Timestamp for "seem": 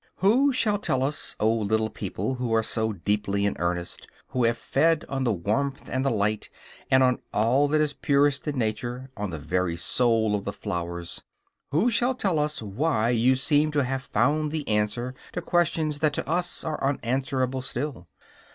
13.35-13.69